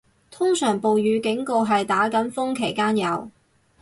[0.31, 3.29] 通常暴雨警告係打緊風期間有